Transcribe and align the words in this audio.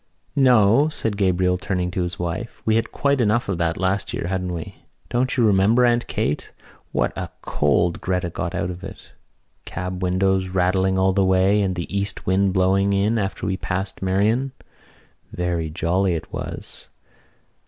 "No," 0.35 0.89
said 0.89 1.15
Gabriel, 1.15 1.59
turning 1.59 1.91
to 1.91 2.01
his 2.01 2.17
wife, 2.17 2.63
"we 2.65 2.75
had 2.75 2.91
quite 2.91 3.21
enough 3.21 3.47
of 3.47 3.59
that 3.59 3.77
last 3.77 4.15
year, 4.15 4.25
hadn't 4.29 4.51
we? 4.51 4.77
Don't 5.09 5.37
you 5.37 5.45
remember, 5.45 5.85
Aunt 5.85 6.07
Kate, 6.07 6.51
what 6.91 7.15
a 7.15 7.29
cold 7.43 8.01
Gretta 8.01 8.31
got 8.31 8.55
out 8.55 8.71
of 8.71 8.83
it? 8.83 9.13
Cab 9.65 10.01
windows 10.01 10.47
rattling 10.47 10.97
all 10.97 11.13
the 11.13 11.23
way, 11.23 11.61
and 11.61 11.75
the 11.75 11.95
east 11.95 12.25
wind 12.25 12.51
blowing 12.51 12.93
in 12.93 13.19
after 13.19 13.45
we 13.45 13.57
passed 13.57 14.01
Merrion. 14.01 14.53
Very 15.31 15.69
jolly 15.69 16.15
it 16.15 16.33
was. 16.33 16.89